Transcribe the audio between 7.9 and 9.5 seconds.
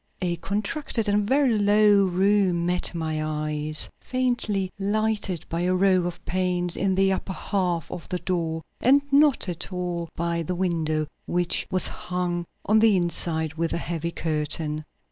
of the door and not